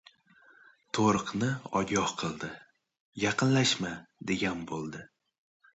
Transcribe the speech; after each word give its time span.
To‘riqni 0.97 1.49
ogoh 1.81 2.15
qildi. 2.23 2.49
Yaqinlashma, 3.27 3.95
degan 4.33 4.67
bo‘ldi. 4.75 5.07